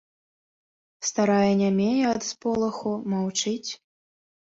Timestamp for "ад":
2.15-2.21